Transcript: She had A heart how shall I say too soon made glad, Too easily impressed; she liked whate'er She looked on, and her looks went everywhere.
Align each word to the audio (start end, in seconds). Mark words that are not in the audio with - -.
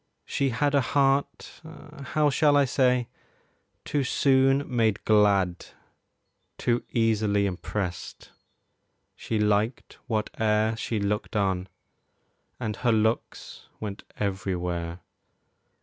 She 0.25 0.49
had 0.49 0.73
A 0.73 0.81
heart 0.81 1.61
how 2.15 2.31
shall 2.31 2.57
I 2.57 2.65
say 2.65 3.07
too 3.85 4.03
soon 4.03 4.63
made 4.67 5.05
glad, 5.05 5.67
Too 6.57 6.83
easily 6.91 7.45
impressed; 7.45 8.31
she 9.15 9.37
liked 9.37 9.99
whate'er 10.07 10.75
She 10.75 10.99
looked 10.99 11.35
on, 11.35 11.69
and 12.59 12.77
her 12.77 12.91
looks 12.91 13.67
went 13.79 14.01
everywhere. 14.17 15.01